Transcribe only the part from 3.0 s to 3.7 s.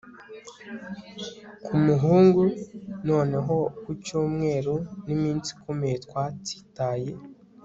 noneho,